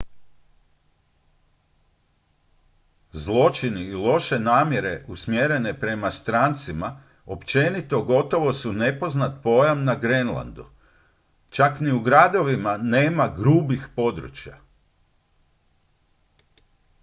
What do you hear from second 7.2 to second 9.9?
općenito gotovo su nepoznat pojam